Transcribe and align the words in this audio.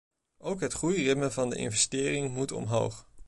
Ook 0.37 0.59
het 0.59 0.73
groeiritme 0.73 1.31
van 1.31 1.49
de 1.49 1.55
investeringen 1.55 2.31
moet 2.31 2.51
omhoog. 2.51 3.07